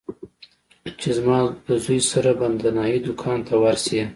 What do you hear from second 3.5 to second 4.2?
ورشې.